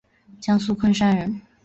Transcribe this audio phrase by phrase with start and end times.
[0.39, 1.39] 江苏昆山人。